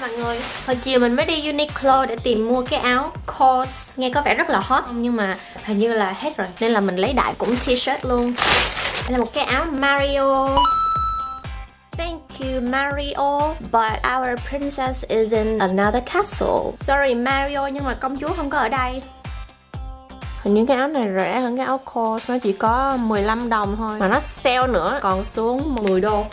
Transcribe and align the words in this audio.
mọi 0.00 0.10
người. 0.10 0.40
Hồi 0.66 0.76
chiều 0.76 1.00
mình 1.00 1.16
mới 1.16 1.26
đi 1.26 1.52
Uniqlo 1.52 2.06
để 2.06 2.16
tìm 2.16 2.48
mua 2.48 2.62
cái 2.62 2.80
áo 2.80 3.12
Kors. 3.26 3.90
Nghe 3.96 4.10
có 4.14 4.22
vẻ 4.22 4.34
rất 4.34 4.50
là 4.50 4.60
hot, 4.60 4.84
Nhưng 4.92 5.16
mà 5.16 5.38
hình 5.64 5.78
như 5.78 5.92
là 5.92 6.12
hết 6.12 6.36
rồi, 6.36 6.48
Nên 6.60 6.72
là 6.72 6.80
mình 6.80 6.96
lấy 6.96 7.12
đại 7.12 7.34
cũng 7.38 7.48
t-shirt 7.48 7.98
luôn. 8.02 8.32
Đây 9.08 9.12
là 9.12 9.18
một 9.18 9.32
cái 9.34 9.44
áo 9.44 9.64
Mario. 9.64 10.48
Thank 11.98 12.20
you, 12.40 12.60
Mario, 12.62 13.54
But 13.72 13.92
our 14.16 14.40
princess 14.50 15.04
is 15.08 15.32
in 15.32 15.58
another 15.58 16.02
castle. 16.12 16.72
Sorry, 16.76 17.14
Mario, 17.14 17.66
nhưng 17.66 17.84
mà 17.84 17.94
công 17.94 18.18
chúa 18.18 18.28
không 18.36 18.50
có 18.50 18.58
ở 18.58 18.68
đây. 18.68 19.02
Hình 20.42 20.54
như 20.54 20.66
cái 20.66 20.76
áo 20.76 20.88
này 20.88 21.08
rẻ 21.16 21.40
hơn 21.40 21.56
cái 21.56 21.66
áo 21.66 21.78
Kors, 21.78 22.30
Nó 22.30 22.38
chỉ 22.42 22.52
có 22.52 22.96
15 23.00 23.48
đồng 23.48 23.76
thôi. 23.76 23.96
Mà 24.00 24.08
nó 24.08 24.20
sale 24.20 24.66
nữa, 24.66 24.98
còn 25.02 25.24
xuống 25.24 25.74
10 25.74 26.00
đô 26.00 26.24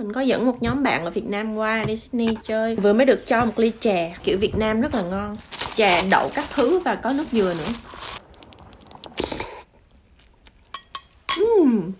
mình 0.00 0.12
có 0.12 0.20
dẫn 0.20 0.46
một 0.46 0.62
nhóm 0.62 0.82
bạn 0.82 1.04
ở 1.04 1.10
Việt 1.10 1.26
Nam 1.26 1.54
qua 1.54 1.84
đi 1.84 1.96
Sydney 1.96 2.36
chơi. 2.46 2.76
Vừa 2.76 2.92
mới 2.92 3.06
được 3.06 3.26
cho 3.26 3.44
một 3.44 3.52
ly 3.56 3.72
trà, 3.80 4.18
Kiểu 4.24 4.38
Việt 4.38 4.56
Nam 4.56 4.80
rất 4.80 4.94
là 4.94 5.02
ngon. 5.02 5.36
Trà 5.74 6.02
đậu 6.10 6.30
các 6.34 6.44
thứ 6.54 6.78
và 6.78 6.94
có 6.94 7.12
nước 7.12 7.24
dừa 7.32 7.54
nữa. 7.58 7.72
Uhm. 11.42 11.92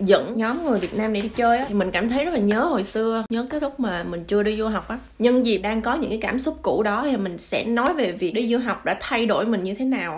Dẫn 0.00 0.32
nhóm 0.36 0.64
người 0.64 0.78
Việt 0.78 0.94
Nam 0.94 1.12
này 1.12 1.22
đi 1.22 1.28
chơi 1.36 1.58
á, 1.58 1.64
Thì 1.68 1.74
mình 1.74 1.90
cảm 1.90 2.08
thấy 2.08 2.24
rất 2.24 2.34
là 2.34 2.40
nhớ 2.40 2.64
hồi 2.64 2.82
xưa, 2.82 3.24
Nhớ 3.30 3.46
cái 3.50 3.60
lúc 3.60 3.80
mà 3.80 4.02
mình 4.02 4.24
chưa 4.24 4.42
đi 4.42 4.56
du 4.56 4.68
học 4.68 4.88
á. 4.88 4.98
Nhân 5.18 5.46
dịp 5.46 5.58
đang 5.58 5.82
có 5.82 5.94
những 5.94 6.10
cái 6.10 6.18
cảm 6.22 6.38
xúc 6.38 6.58
cũ 6.62 6.82
đó 6.82 7.02
Thì 7.10 7.16
mình 7.16 7.38
sẽ 7.38 7.64
nói 7.64 7.94
về 7.94 8.12
việc 8.12 8.34
đi 8.34 8.52
du 8.52 8.58
học 8.58 8.84
đã 8.84 8.96
thay 9.00 9.26
đổi 9.26 9.46
mình 9.46 9.64
như 9.64 9.74
thế 9.74 9.84
nào 9.84 10.16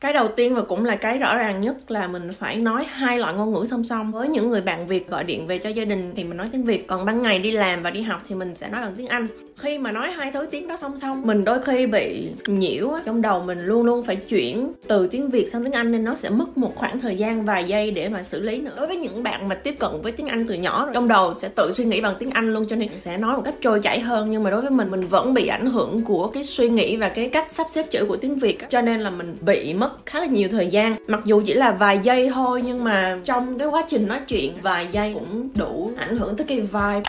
cái 0.00 0.12
đầu 0.12 0.28
tiên 0.28 0.54
và 0.54 0.62
cũng 0.62 0.84
là 0.84 0.96
cái 0.96 1.18
rõ 1.18 1.36
ràng 1.36 1.60
nhất 1.60 1.90
là 1.90 2.06
mình 2.06 2.30
phải 2.38 2.56
nói 2.56 2.86
hai 2.88 3.18
loại 3.18 3.34
ngôn 3.34 3.52
ngữ 3.52 3.66
song 3.66 3.84
song. 3.84 4.12
Với 4.12 4.28
những 4.28 4.50
người 4.50 4.60
bạn 4.60 4.86
việt 4.86 5.08
gọi 5.08 5.24
điện 5.24 5.46
về 5.46 5.58
cho 5.58 5.68
gia 5.68 5.84
đình 5.84 6.12
thì 6.16 6.24
mình 6.24 6.36
nói 6.36 6.48
tiếng 6.52 6.64
việt, 6.64 6.86
còn 6.86 7.04
ban 7.04 7.22
ngày 7.22 7.38
đi 7.38 7.50
làm 7.50 7.82
và 7.82 7.90
đi 7.90 8.02
học 8.02 8.20
thì 8.28 8.34
mình 8.34 8.56
sẽ 8.56 8.68
nói 8.68 8.80
bằng 8.80 8.92
tiếng 8.96 9.06
anh. 9.06 9.26
Khi 9.56 9.78
mà 9.78 9.92
nói 9.92 10.10
hai 10.10 10.32
thứ 10.32 10.46
tiếng 10.50 10.68
đó 10.68 10.76
song 10.76 10.96
song, 10.96 11.22
mình 11.26 11.44
đôi 11.44 11.62
khi 11.62 11.86
bị 11.86 12.28
nhiễu 12.46 12.90
trong 13.06 13.22
đầu 13.22 13.40
mình 13.40 13.60
luôn 13.60 13.86
luôn 13.86 14.04
phải 14.04 14.16
chuyển 14.16 14.72
từ 14.88 15.06
tiếng 15.06 15.30
việt 15.30 15.48
sang 15.48 15.64
tiếng 15.64 15.72
anh 15.72 15.92
nên 15.92 16.04
nó 16.04 16.14
sẽ 16.14 16.30
mất 16.30 16.58
một 16.58 16.76
khoảng 16.76 17.00
thời 17.00 17.16
gian 17.16 17.44
vài 17.44 17.64
giây 17.64 17.90
để 17.90 18.08
mà 18.08 18.22
xử 18.22 18.40
lý 18.40 18.60
nữa. 18.60 18.72
Đối 18.76 18.86
với 18.86 18.96
những 18.96 19.22
bạn 19.22 19.48
mà 19.48 19.54
tiếp 19.54 19.74
cận 19.78 19.90
với 20.02 20.12
tiếng 20.12 20.26
anh 20.26 20.46
từ 20.46 20.54
nhỏ 20.54 20.88
trong 20.94 21.08
đầu 21.08 21.34
sẽ 21.36 21.48
tự 21.48 21.72
suy 21.72 21.84
nghĩ 21.84 22.00
bằng 22.00 22.14
tiếng 22.18 22.30
anh 22.30 22.52
luôn, 22.52 22.64
cho 22.68 22.76
nên 22.76 22.88
sẽ 22.98 23.16
nói 23.16 23.36
một 23.36 23.42
cách 23.44 23.54
trôi 23.60 23.80
chảy 23.80 24.00
hơn. 24.00 24.30
Nhưng 24.30 24.42
mà 24.42 24.50
đối 24.50 24.60
với 24.60 24.70
mình 24.70 24.90
mình 24.90 25.06
vẫn 25.06 25.34
bị 25.34 25.46
ảnh 25.46 25.66
hưởng 25.66 26.04
của 26.04 26.26
cái 26.26 26.42
suy 26.42 26.68
nghĩ 26.68 26.96
và 26.96 27.08
cái 27.08 27.28
cách 27.28 27.52
sắp 27.52 27.66
xếp 27.70 27.86
chữ 27.90 28.04
của 28.08 28.16
tiếng 28.16 28.34
việt 28.34 28.58
cho 28.68 28.80
nên 28.80 29.00
là 29.00 29.10
mình 29.10 29.36
bị 29.40 29.74
mất 29.74 29.89
khá 30.06 30.20
là 30.20 30.26
nhiều 30.26 30.48
thời 30.52 30.66
gian 30.66 30.96
mặc 31.06 31.20
dù 31.24 31.42
chỉ 31.46 31.54
là 31.54 31.72
vài 31.72 32.00
giây 32.02 32.30
thôi 32.34 32.62
nhưng 32.64 32.84
mà 32.84 33.20
trong 33.24 33.58
cái 33.58 33.68
quá 33.68 33.84
trình 33.88 34.08
nói 34.08 34.20
chuyện 34.28 34.58
vài 34.62 34.88
giây 34.92 35.14
cũng 35.14 35.48
đủ 35.54 35.92
ảnh 35.96 36.16
hưởng 36.16 36.36
tới 36.36 36.46
cái 36.46 36.60
vibe 36.60 37.02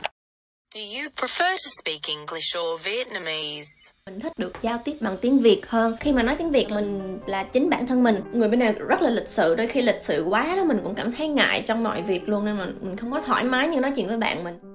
Do 0.76 0.82
you 0.82 1.10
prefer 1.16 1.52
to 1.52 1.70
speak 1.82 2.08
English 2.08 2.58
or 2.58 2.82
Vietnamese? 2.84 3.92
Mình 4.06 4.20
thích 4.20 4.32
được 4.38 4.54
giao 4.62 4.78
tiếp 4.86 4.98
bằng 5.02 5.18
tiếng 5.22 5.40
Việt 5.40 5.62
hơn. 5.68 5.98
Khi 6.00 6.12
mà 6.12 6.24
nói 6.24 6.36
tiếng 6.36 6.52
Việt 6.52 6.70
mình 6.70 7.20
là 7.28 7.44
chính 7.44 7.70
bản 7.70 7.88
thân 7.88 8.04
mình. 8.04 8.22
Người 8.34 8.50
bên 8.50 8.60
này 8.60 8.74
rất 8.74 9.02
là 9.02 9.10
lịch 9.10 9.28
sự, 9.28 9.56
đôi 9.56 9.68
khi 9.68 9.82
lịch 9.82 10.00
sự 10.02 10.24
quá 10.30 10.56
đó 10.56 10.64
mình 10.64 10.80
cũng 10.84 10.96
cảm 10.96 11.12
thấy 11.12 11.28
ngại 11.28 11.64
trong 11.66 11.84
mọi 11.84 12.02
việc 12.02 12.30
luôn 12.30 12.46
nên 12.46 12.58
mà 12.58 12.68
mình 12.82 12.98
không 12.98 13.12
có 13.12 13.22
thoải 13.22 13.44
mái 13.44 13.68
như 13.68 13.80
nói 13.80 13.92
chuyện 13.96 14.08
với 14.08 14.18
bạn 14.18 14.44
mình. 14.44 14.71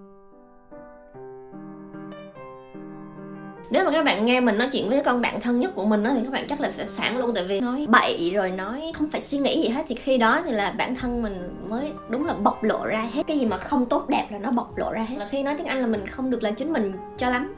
Nếu 3.71 3.85
mà 3.85 3.91
các 3.91 4.05
bạn 4.05 4.25
nghe 4.25 4.41
mình 4.41 4.59
nói 4.59 4.69
chuyện 4.73 4.89
với 4.89 5.03
con 5.05 5.21
bạn 5.21 5.41
thân 5.41 5.61
nhất 5.61 5.75
của 5.75 5.85
mình 5.85 6.03
đó, 6.03 6.11
thì 6.15 6.21
các 6.25 6.33
bạn 6.33 6.45
chắc 6.49 6.61
là 6.61 6.71
sẽ 6.71 6.87
sẵn 6.87 7.19
luôn 7.19 7.35
tại 7.35 7.45
vì 7.45 7.61
nói 7.61 7.87
bậy 7.89 8.31
rồi 8.35 8.51
nói 8.51 8.93
không 8.95 9.11
phải 9.11 9.21
suy 9.21 9.39
nghĩ 9.39 9.63
gì 9.63 9.69
hết. 9.69 9.85
Thì 9.89 9.95
khi 9.95 10.19
đó 10.19 10.43
thì 10.47 10.53
là 10.53 10.71
bản 10.71 10.95
thân 10.95 11.23
mình 11.23 11.35
mới 11.69 11.93
đúng 12.09 12.27
là 12.27 12.35
bộc 12.35 12.65
lộ 12.65 12.87
ra 12.87 13.09
hết. 13.13 13.23
Cái 13.27 13.39
gì 13.39 13.47
mà 13.47 13.59
không 13.59 13.87
tốt 13.87 14.09
đẹp 14.09 14.27
là 14.31 14.39
nó 14.39 14.51
bộc 14.51 14.79
lộ 14.79 14.93
ra 14.93 15.03
hết. 15.03 15.17
Là 15.19 15.29
khi 15.31 15.43
nói 15.43 15.55
tiếng 15.59 15.67
anh 15.67 15.81
là 15.81 15.87
mình 15.87 16.07
không 16.07 16.31
được 16.31 16.43
là 16.43 16.51
chính 16.51 16.73
mình 16.73 16.93
cho 17.17 17.31
lắm 17.31 17.55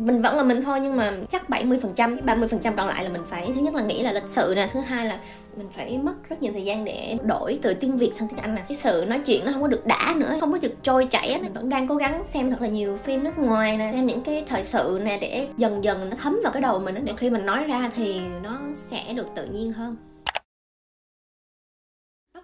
mình 0.00 0.22
vẫn 0.22 0.36
là 0.36 0.42
mình 0.42 0.62
thôi, 0.62 0.80
nhưng 0.82 0.96
mà 0.96 1.12
chắc 1.30 1.48
70 1.48 1.78
phần 1.82 1.92
trăm 1.94 2.18
30 2.24 2.48
phần 2.48 2.60
trăm 2.60 2.76
còn 2.76 2.88
lại 2.88 3.04
là 3.04 3.10
mình 3.10 3.22
phải, 3.30 3.52
thứ 3.54 3.60
nhất 3.60 3.74
là 3.74 3.82
nghĩ 3.82 4.02
là 4.02 4.12
lịch 4.12 4.28
sự 4.28 4.52
nè, 4.56 4.68
thứ 4.72 4.80
hai 4.80 5.06
là 5.06 5.18
mình 5.56 5.66
phải 5.76 5.98
mất 5.98 6.28
rất 6.28 6.42
nhiều 6.42 6.52
thời 6.52 6.64
gian 6.64 6.84
để 6.84 7.18
đổi 7.22 7.58
từ 7.62 7.74
tiếng 7.74 7.98
việt 7.98 8.14
sang 8.14 8.28
tiếng 8.28 8.38
anh 8.38 8.54
nè. 8.54 8.64
Cái 8.68 8.76
sự 8.76 9.04
nói 9.08 9.20
chuyện 9.26 9.44
nó 9.44 9.52
không 9.52 9.62
có 9.62 9.68
được 9.68 9.86
đã 9.86 10.14
nữa, 10.16 10.36
không 10.40 10.52
có 10.52 10.58
được 10.62 10.74
trôi 10.82 11.06
chảy 11.06 11.38
mình 11.42 11.52
vẫn 11.52 11.68
đang 11.68 11.88
cố 11.88 11.94
gắng 11.94 12.22
xem 12.24 12.50
thật 12.50 12.62
là 12.62 12.68
nhiều 12.68 12.98
phim 13.04 13.24
nước 13.24 13.38
ngoài 13.38 13.76
nè, 13.76 13.90
xem 13.92 14.06
những 14.06 14.22
cái 14.22 14.44
thời 14.48 14.64
sự 14.64 15.00
nè 15.04 15.18
để 15.20 15.48
dần 15.56 15.84
dần 15.84 16.10
nó 16.10 16.16
thấm 16.22 16.40
vào 16.42 16.52
cái 16.52 16.62
đầu 16.62 16.78
mình 16.78 17.04
để 17.04 17.12
khi 17.16 17.30
mình 17.30 17.46
nói 17.46 17.64
ra 17.64 17.90
thì 17.96 18.20
nó 18.42 18.60
sẽ 18.74 19.12
được 19.16 19.26
tự 19.34 19.44
nhiên 19.44 19.72
hơn 19.72 19.96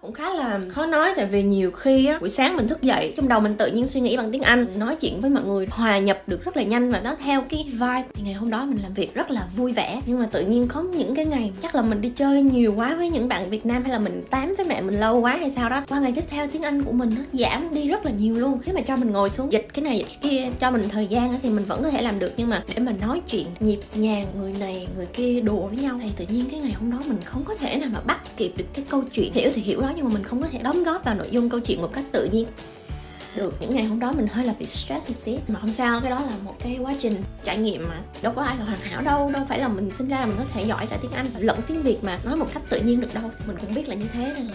cũng 0.01 0.13
khá 0.13 0.33
là 0.33 0.59
khó 0.69 0.85
nói 0.85 1.13
tại 1.15 1.25
vì 1.25 1.43
nhiều 1.43 1.71
khi 1.71 2.05
á, 2.05 2.17
buổi 2.19 2.29
sáng 2.29 2.55
mình 2.57 2.67
thức 2.67 2.81
dậy, 2.81 3.13
trong 3.17 3.27
đầu 3.27 3.39
mình 3.39 3.53
tự 3.53 3.67
nhiên 3.67 3.87
suy 3.87 3.99
nghĩ 3.99 4.17
bằng 4.17 4.31
tiếng 4.31 4.41
anh, 4.41 4.65
nói 4.77 4.95
chuyện 4.95 5.21
với 5.21 5.29
mọi 5.29 5.43
người, 5.43 5.67
hòa 5.69 5.97
nhập 5.97 6.23
được 6.27 6.45
rất 6.45 6.57
là 6.57 6.63
nhanh 6.63 6.91
và 6.91 6.99
nó 6.99 7.15
theo 7.15 7.41
cái 7.49 7.65
vibe. 7.71 8.03
Thì 8.13 8.23
ngày 8.23 8.33
hôm 8.33 8.49
đó 8.49 8.65
mình 8.65 8.79
làm 8.83 8.93
việc 8.93 9.13
rất 9.13 9.31
là 9.31 9.47
vui 9.55 9.71
vẻ, 9.71 10.01
nhưng 10.05 10.19
mà 10.19 10.25
tự 10.31 10.45
nhiên 10.45 10.67
có 10.67 10.81
những 10.81 11.15
cái 11.15 11.25
ngày, 11.25 11.51
chắc 11.61 11.75
là 11.75 11.81
mình 11.81 12.01
đi 12.01 12.09
chơi 12.09 12.41
nhiều 12.41 12.73
quá 12.77 12.95
với 12.95 13.09
những 13.09 13.27
bạn 13.27 13.49
việt 13.49 13.65
nam 13.65 13.83
hay 13.83 13.91
là 13.91 13.99
mình 13.99 14.23
tám 14.29 14.53
với 14.57 14.65
mẹ 14.65 14.81
mình 14.81 14.99
lâu 14.99 15.19
quá 15.19 15.37
hay 15.39 15.49
sao 15.49 15.69
đó, 15.69 15.83
qua 15.89 15.99
ngày 15.99 16.11
tiếp 16.15 16.23
theo 16.29 16.47
tiếng 16.47 16.61
anh 16.61 16.83
của 16.83 16.91
mình 16.91 17.11
nó 17.15 17.21
giảm 17.33 17.73
đi 17.73 17.87
rất 17.87 18.05
là 18.05 18.11
nhiều 18.11 18.35
luôn. 18.35 18.59
Nếu 18.65 18.75
mà 18.75 18.81
cho 18.81 18.95
mình 18.95 19.11
ngồi 19.11 19.29
xuống 19.29 19.51
dịch 19.51 19.67
cái 19.73 19.83
này, 19.83 19.97
dịch 19.97 20.07
cái 20.07 20.17
kia, 20.21 20.49
cho 20.59 20.71
mình 20.71 20.81
thời 20.89 21.07
gian 21.07 21.35
thì 21.43 21.49
mình 21.49 21.65
vẫn 21.65 21.83
có 21.83 21.89
thể 21.89 22.01
làm 22.01 22.19
được. 22.19 22.31
Nhưng 22.37 22.49
mà 22.49 22.63
để 22.75 22.83
mà 22.83 22.91
nói 23.01 23.21
chuyện 23.27 23.47
nhịp 23.59 23.79
nhàng, 23.95 24.25
người 24.39 24.53
này, 24.59 24.87
người 24.97 25.05
kia 25.05 25.41
đùa 25.41 25.67
với 25.67 25.77
nhau, 25.77 25.99
thì 26.03 26.09
tự 26.17 26.25
nhiên 26.29 26.45
cái 26.51 26.59
ngày 26.59 26.71
hôm 26.79 26.91
đó 26.91 26.99
mình 27.07 27.17
không 27.25 27.43
có 27.43 27.55
thể 27.55 27.75
nào 27.75 27.89
mà 27.93 27.99
bắt 27.99 28.19
kịp 28.37 28.51
được 28.57 28.65
cái 28.73 28.85
câu 28.89 29.03
chuyện 29.13 29.33
hiểu 29.33 29.49
thì 29.53 29.61
hiểu 29.61 29.81
đó 29.87 29.93
nhưng 29.95 30.05
mà 30.05 30.11
mình 30.13 30.23
không 30.23 30.41
có 30.41 30.47
thể 30.51 30.59
đóng 30.59 30.83
góp 30.83 31.05
vào 31.05 31.15
nội 31.15 31.27
dung 31.31 31.49
câu 31.49 31.59
chuyện 31.59 31.81
một 31.81 31.89
cách 31.93 32.05
tự 32.11 32.29
nhiên. 32.31 32.47
Được, 33.35 33.53
những 33.59 33.75
ngày 33.75 33.83
hôm 33.83 33.99
đó 33.99 34.11
mình 34.11 34.27
hơi 34.27 34.45
là 34.45 34.53
bị 34.59 34.65
stress 34.65 35.09
một 35.09 35.15
xíu. 35.19 35.37
Mà 35.47 35.59
không 35.59 35.71
sao, 35.71 36.01
cái 36.01 36.09
đó 36.09 36.21
là 36.21 36.31
một 36.43 36.55
cái 36.59 36.77
quá 36.81 36.93
trình 36.99 37.23
trải 37.43 37.57
nghiệm 37.57 37.87
mà 37.89 38.01
đâu 38.21 38.33
có 38.35 38.41
ai 38.41 38.57
là 38.57 38.65
hoàn 38.65 38.79
hảo 38.79 39.01
đâu 39.01 39.31
đâu 39.31 39.45
phải 39.49 39.59
là 39.59 39.67
mình 39.67 39.91
sinh 39.91 40.07
ra 40.07 40.25
mình 40.25 40.35
có 40.37 40.43
thể 40.53 40.61
giỏi 40.61 40.87
cả 40.87 40.97
tiếng 41.01 41.11
anh 41.11 41.25
lẫn 41.37 41.59
tiếng 41.67 41.83
việt 41.83 42.03
mà, 42.03 42.19
nói 42.23 42.35
một 42.35 42.45
cách 42.53 42.63
tự 42.69 42.79
nhiên 42.79 43.01
được 43.01 43.13
đâu. 43.13 43.23
Mình 43.47 43.57
cũng 43.61 43.73
biết 43.75 43.87
là 43.87 43.95
như 43.95 44.05
thế 44.13 44.33
nên 44.35 44.45
là 44.45 44.53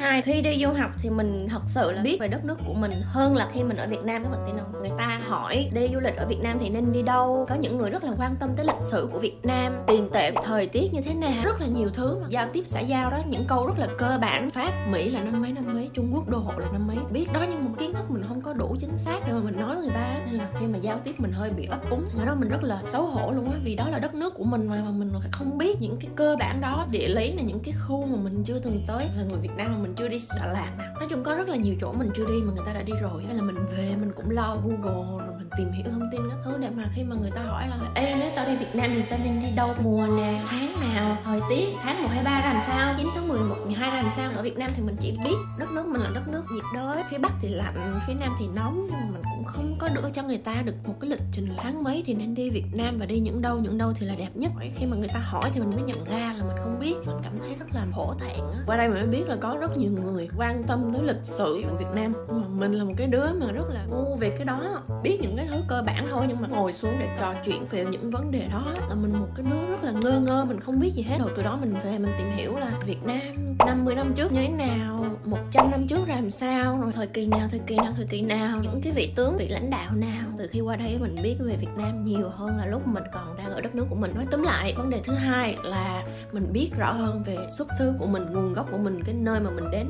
cái 0.00 0.08
thứ 0.08 0.12
hai 0.12 0.22
khi 0.22 0.42
đi 0.42 0.62
du 0.62 0.68
học 0.70 0.90
thì 0.98 1.10
mình 1.10 1.48
thật 1.48 1.60
sự 1.66 1.90
là 1.90 2.02
biết 2.02 2.16
về 2.20 2.28
đất 2.28 2.44
nước 2.44 2.58
của 2.66 2.74
mình 2.74 2.90
hơn 3.02 3.36
là 3.36 3.48
khi 3.52 3.62
mình 3.62 3.76
ở 3.76 3.86
việt 3.86 4.04
nam 4.04 4.24
các 4.24 4.30
bạn 4.30 4.40
tin 4.46 4.56
không? 4.58 4.80
Người 4.80 4.90
ta 4.98 5.20
hỏi 5.28 5.70
đi 5.74 5.88
du 5.94 6.00
lịch 6.00 6.16
ở 6.16 6.26
việt 6.26 6.40
nam 6.42 6.58
thì 6.60 6.68
nên 6.68 6.92
đi 6.92 7.02
đâu? 7.02 7.46
Có 7.48 7.54
những 7.54 7.76
người 7.78 7.90
rất 7.90 8.04
là 8.04 8.12
quan 8.18 8.36
tâm 8.40 8.50
tới 8.56 8.66
lịch 8.66 8.82
sử 8.82 9.08
của 9.12 9.18
việt 9.18 9.36
nam 9.42 9.72
tiền 9.86 10.08
tệ 10.12 10.32
thời 10.44 10.66
tiết 10.66 10.94
như 10.94 11.00
thế 11.00 11.14
nào 11.14 11.44
rất 11.44 11.60
là 11.60 11.66
nhiều 11.66 11.90
thứ 11.94 12.18
mà. 12.20 12.26
Giao 12.28 12.46
tiếp 12.52 12.62
xã 12.66 12.80
giao 12.80 13.10
đó 13.10 13.18
những 13.28 13.44
câu 13.48 13.66
rất 13.66 13.78
là 13.78 13.88
cơ 13.98 14.18
bản. 14.20 14.50
Pháp 14.50 14.72
mỹ 14.90 15.10
là 15.10 15.22
năm 15.22 15.42
mấy 15.42 15.52
năm 15.52 15.74
mấy 15.74 15.90
trung 15.94 16.10
quốc 16.14 16.28
đô 16.28 16.38
hộ 16.38 16.58
là 16.58 16.66
năm 16.72 16.86
mấy. 16.86 16.96
Biết 17.12 17.32
đó 17.32 17.44
nhưng 17.50 17.64
mà 17.64 17.70
kiến 17.78 17.92
thức 17.92 18.10
mình 18.10 18.22
không 18.28 18.40
có 18.40 18.52
đủ 18.52 18.76
chính 18.80 18.96
xác 18.96 19.18
để 19.26 19.32
mà 19.32 19.40
mình 19.44 19.60
nói 19.60 19.76
người 19.76 19.94
ta 19.94 20.16
nên 20.26 20.34
là 20.34 20.48
khi 20.60 20.66
mà 20.66 20.78
giao 20.78 20.98
tiếp 20.98 21.14
mình 21.18 21.32
hơi 21.32 21.50
bị 21.50 21.66
ấp 21.66 21.90
úng. 21.90 22.04
Ở 22.18 22.26
đó 22.26 22.34
mình 22.34 22.48
rất 22.48 22.62
là 22.62 22.82
xấu 22.86 23.06
hổ 23.06 23.32
luôn 23.32 23.50
á 23.50 23.58
vì 23.64 23.74
đó 23.74 23.88
là 23.88 23.98
đất 23.98 24.14
nước 24.14 24.34
của 24.34 24.44
mình 24.44 24.66
mà, 24.66 24.82
mà 24.84 24.90
mình 24.90 25.12
không 25.32 25.58
biết 25.58 25.80
những 25.80 25.96
cái 26.00 26.10
cơ 26.16 26.36
bản 26.38 26.60
đó 26.60 26.86
địa 26.90 27.08
lý 27.08 27.32
là 27.32 27.42
những 27.42 27.60
cái 27.60 27.74
khu 27.86 28.06
mà 28.06 28.16
mình 28.24 28.44
chưa 28.44 28.58
từng 28.58 28.80
tới. 28.86 29.06
Là 29.16 29.22
người 29.30 29.38
việt 29.42 29.56
nam 29.56 29.72
mà 29.72 29.78
mình 29.82 29.89
chưa 29.96 30.08
đi 30.08 30.18
Đà 30.40 30.46
Lạt 30.46 30.70
nè. 30.78 30.84
Nói 30.94 31.08
chung 31.10 31.24
có 31.24 31.34
rất 31.34 31.48
là 31.48 31.56
nhiều 31.56 31.74
chỗ 31.80 31.92
mình 31.92 32.10
chưa 32.16 32.26
đi 32.26 32.34
mà 32.42 32.52
người 32.52 32.64
ta 32.66 32.72
đã 32.72 32.82
đi 32.82 32.92
rồi. 33.02 33.24
Hay 33.26 33.34
là 33.34 33.42
mình 33.42 33.56
về 33.76 33.94
mình 34.00 34.12
cũng 34.16 34.30
lo 34.30 34.56
Google 34.64 35.24
rồi 35.24 35.34
mình 35.38 35.48
tìm 35.58 35.72
hiểu 35.72 35.86
thông 35.90 36.08
tin 36.12 36.20
các 36.30 36.36
thứ 36.44 36.58
để 36.58 36.68
mà 36.76 36.84
khi 36.94 37.02
mà 37.02 37.16
người 37.20 37.30
ta 37.34 37.42
hỏi 37.42 37.68
là 37.68 37.76
ê 37.94 38.14
nếu 38.14 38.30
tao 38.36 38.46
đi 38.46 38.56
Việt 38.56 38.74
Nam 38.74 38.90
thì 38.94 39.02
tao 39.10 39.18
nên 39.24 39.40
đi 39.42 39.50
đâu 39.56 39.74
mùa 39.82 40.06
nè, 40.16 40.42
tháng 40.48 40.80
nào 40.80 41.16
thời 41.24 41.40
tiết 41.50 41.68
tháng 41.82 42.02
1, 42.02 42.08
2, 42.12 42.24
3 42.24 42.40
làm 42.40 42.60
sao? 42.60 42.94
9 42.96 43.06
tháng 43.14 43.28
11, 43.28 43.56
12 43.66 43.90
làm 43.96 44.10
sao? 44.10 44.30
Ở 44.36 44.42
Việt 44.42 44.58
Nam 44.58 44.70
thì 44.76 44.82
mình 44.82 44.96
chỉ 45.00 45.10
biết 45.24 45.34
đất 45.58 45.70
nước 45.70 45.86
mình 45.86 46.00
là 46.00 46.10
đất 46.14 46.28
nước 46.28 46.42
nhiệt 46.54 46.64
đới 46.74 47.02
phía 47.10 47.18
Bắc 47.18 47.32
thì 47.42 47.48
lạnh 47.48 48.00
phía 48.06 48.14
Nam 48.14 48.36
thì 48.38 48.46
nóng. 48.54 48.86
Nhưng 48.90 49.00
mà 49.00 49.06
mình 49.12 49.22
cũng 49.22 49.44
không 49.44 49.76
có 49.78 49.88
đưa 49.88 50.10
cho 50.12 50.22
người 50.22 50.38
ta 50.38 50.62
được 50.64 50.74
một 50.84 50.94
cái 51.00 51.10
lịch 51.10 51.22
trình 51.32 51.48
tháng 51.58 51.82
mấy 51.82 52.02
thì 52.06 52.14
nên 52.14 52.34
đi 52.34 52.50
Việt 52.50 52.66
Nam 52.72 52.96
và 52.98 53.06
đi 53.06 53.20
những 53.20 53.42
đâu 53.42 53.58
những 53.58 53.78
đâu 53.78 53.92
thì 53.96 54.06
là 54.06 54.14
đẹp 54.18 54.30
nhất. 54.34 54.52
Khi 54.76 54.86
mà 54.86 54.96
người 54.96 55.08
ta 55.08 55.20
hỏi 55.20 55.50
thì 55.54 55.60
mình 55.60 55.70
mới 55.70 55.82
nhận 55.82 56.04
ra 56.04 56.34
là 56.38 56.44
mình 56.44 56.56
không 56.62 56.78
biết. 56.80 56.94
Mình 57.06 57.16
cảm 57.22 57.32
thấy 57.40 57.54
rất 57.58 57.66
là 57.74 57.86
hổ 57.92 58.14
thẹn 58.20 58.38
á. 58.38 58.58
Qua 58.66 58.76
đây 58.76 58.88
mình 58.88 58.98
mới 58.98 59.06
biết 59.06 59.28
là 59.28 59.36
có 59.40 59.56
rất 59.60 59.76
nhiều 59.80 59.92
người 60.02 60.28
quan 60.38 60.62
tâm 60.66 60.92
tới 60.92 61.02
lịch 61.02 61.24
sử 61.24 61.62
của 61.70 61.76
Việt 61.76 61.90
Nam. 61.94 62.12
Nhưng 62.28 62.40
mà 62.40 62.48
mình 62.48 62.72
là 62.72 62.84
một 62.84 62.92
cái 62.96 63.06
đứa 63.06 63.32
mà 63.32 63.52
rất 63.52 63.68
là 63.70 63.84
ngu 63.84 64.16
về 64.16 64.30
cái 64.30 64.44
đó. 64.44 64.82
Biết 65.02 65.18
những 65.22 65.36
cái 65.36 65.48
thứ 65.50 65.60
cơ 65.68 65.82
bản 65.86 66.06
thôi 66.10 66.24
nhưng 66.28 66.40
mà 66.40 66.48
ngồi 66.48 66.72
xuống 66.72 66.92
để 67.00 67.08
trò 67.20 67.34
chuyện 67.44 67.66
về 67.70 67.84
những 67.84 68.10
vấn 68.10 68.30
đề 68.30 68.48
đó 68.52 68.74
là 68.88 68.94
mình 68.94 69.12
một 69.12 69.28
cái 69.36 69.46
đứa 69.50 69.66
rất 69.66 69.84
là 69.84 69.92
ngơ 69.92 70.20
ngơ 70.20 70.44
mình 70.44 70.60
không 70.60 70.80
biết 70.80 70.90
gì 70.94 71.02
hết. 71.02 71.16
Rồi 71.20 71.30
từ 71.36 71.42
đó 71.42 71.58
mình 71.60 71.74
về 71.84 71.98
mình 71.98 72.12
tìm 72.18 72.28
hiểu 72.36 72.56
là 72.56 72.72
Việt 72.86 73.04
Nam 73.04 73.56
50 73.66 73.94
năm 73.94 74.12
trước 74.14 74.32
như 74.32 74.40
thế 74.40 74.48
nào 74.48 75.06
100 75.24 75.70
năm 75.70 75.86
trước 75.86 76.08
làm 76.08 76.30
sao 76.30 76.78
rồi 76.82 76.92
thời 76.92 77.06
kỳ 77.06 77.26
nào 77.26 77.48
thời 77.50 77.60
kỳ 77.66 77.76
nào 77.76 77.92
thời 77.96 78.06
kỳ 78.06 78.22
nào 78.22 78.60
những 78.62 78.80
cái 78.82 78.92
vị 78.92 79.12
tướng 79.16 79.36
vị 79.38 79.48
lãnh 79.48 79.70
đạo 79.70 79.92
nào. 79.94 80.26
Từ 80.38 80.48
khi 80.52 80.60
qua 80.60 80.76
đây 80.76 80.98
mình 81.00 81.16
biết 81.22 81.36
về 81.40 81.56
Việt 81.56 81.76
Nam 81.76 82.04
nhiều 82.04 82.28
hơn 82.28 82.58
là 82.58 82.66
lúc 82.66 82.86
mình 82.86 83.04
còn 83.12 83.36
đang 83.36 83.50
ở 83.50 83.60
đất 83.60 83.74
nước 83.74 83.86
của 83.90 83.96
mình. 83.96 84.14
Nói 84.14 84.24
tóm 84.30 84.42
lại 84.42 84.74
vấn 84.76 84.90
đề 84.90 85.00
thứ 85.04 85.14
hai 85.14 85.56
là 85.64 86.04
mình 86.32 86.52
biết 86.52 86.70
rõ 86.78 86.92
hơn 86.92 87.22
về 87.26 87.36
xuất 87.50 87.68
xứ 87.78 87.92
của 87.98 88.06
mình 88.06 88.32
nguồn 88.32 88.52
gốc 88.52 88.66
của 88.72 88.78
mình 88.78 89.04
cái 89.04 89.14
nơi 89.14 89.40
mà 89.40 89.50
mình 89.50 89.69
đến. 89.72 89.86